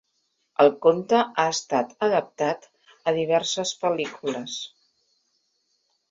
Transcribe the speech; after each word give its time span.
El 0.63 0.69
conte 0.85 1.17
ha 1.41 1.43
estat 1.57 1.91
adaptat 2.07 2.65
a 3.11 3.13
diverses 3.17 3.73
pel·lícules. 3.83 4.57